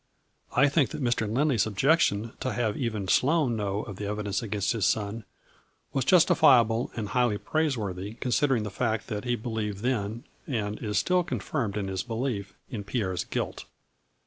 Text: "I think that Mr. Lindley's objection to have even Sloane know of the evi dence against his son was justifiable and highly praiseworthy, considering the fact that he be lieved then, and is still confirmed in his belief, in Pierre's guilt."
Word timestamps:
"I 0.55 0.67
think 0.67 0.89
that 0.89 1.03
Mr. 1.03 1.31
Lindley's 1.31 1.67
objection 1.67 2.33
to 2.39 2.53
have 2.53 2.75
even 2.75 3.07
Sloane 3.07 3.55
know 3.55 3.83
of 3.83 3.97
the 3.97 4.05
evi 4.05 4.23
dence 4.23 4.41
against 4.41 4.71
his 4.71 4.87
son 4.87 5.25
was 5.93 6.05
justifiable 6.05 6.91
and 6.95 7.09
highly 7.09 7.37
praiseworthy, 7.37 8.15
considering 8.15 8.63
the 8.63 8.71
fact 8.71 9.05
that 9.09 9.25
he 9.25 9.35
be 9.35 9.47
lieved 9.51 9.81
then, 9.81 10.23
and 10.47 10.79
is 10.81 10.97
still 10.97 11.23
confirmed 11.23 11.77
in 11.77 11.87
his 11.87 12.01
belief, 12.01 12.55
in 12.71 12.83
Pierre's 12.83 13.25
guilt." 13.25 13.65